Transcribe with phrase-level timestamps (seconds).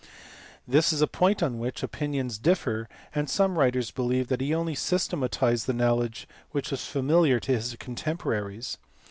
[0.67, 4.73] This is a point on which opinions differ, and some writers believe that he only
[4.73, 8.79] systematized the knowledge which was familiar to his contemporaries.